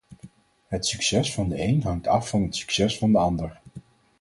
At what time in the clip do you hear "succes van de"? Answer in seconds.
0.85-1.61, 2.55-3.17